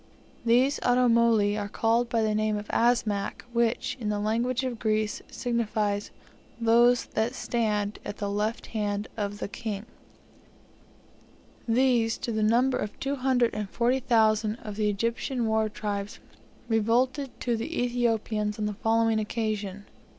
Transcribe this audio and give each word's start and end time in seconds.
These 0.43 0.79
Automoli 0.79 1.55
are 1.61 1.69
called 1.69 2.09
by 2.09 2.23
the 2.23 2.33
name 2.33 2.57
of 2.57 2.67
Asmak, 2.71 3.45
which, 3.53 3.97
in 3.99 4.09
the 4.09 4.17
language 4.17 4.63
of 4.63 4.79
Greece, 4.79 5.21
signifies 5.29 6.09
"those 6.59 7.05
that 7.05 7.35
stand 7.35 7.99
at 8.03 8.17
the 8.17 8.27
left 8.27 8.65
hand 8.73 9.09
of 9.15 9.37
the 9.37 9.47
king." 9.47 9.85
These, 11.67 12.17
to 12.17 12.31
the 12.31 12.41
number 12.41 12.79
of 12.79 12.99
two 12.99 13.17
hundred 13.17 13.53
and 13.53 13.69
forty 13.69 13.99
thousand 13.99 14.55
of 14.63 14.75
the 14.75 14.89
Egyptian 14.89 15.45
war 15.45 15.69
tribe, 15.69 16.09
revolted 16.67 17.39
to 17.41 17.55
the 17.55 17.79
Ethiopians 17.83 18.57
on 18.57 18.65
the 18.65 18.73
following 18.73 19.19
occasion. 19.19 19.85